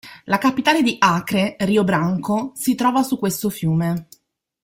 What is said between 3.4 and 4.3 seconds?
fiume.